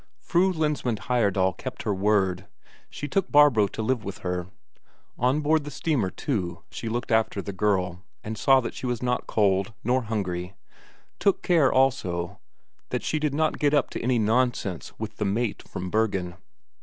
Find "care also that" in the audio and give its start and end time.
11.43-13.03